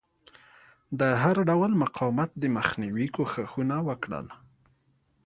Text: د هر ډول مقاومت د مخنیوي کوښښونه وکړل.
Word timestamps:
د 0.99 1.01
هر 1.21 1.35
ډول 1.49 1.71
مقاومت 1.83 2.29
د 2.37 2.43
مخنیوي 2.57 3.07
کوښښونه 3.15 3.75
وکړل. 3.87 4.27